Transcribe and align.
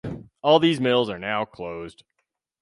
All 0.41 0.57
these 0.57 0.81
mills 0.81 1.11
are 1.11 1.19
now 1.19 1.45
closed. 1.45 2.03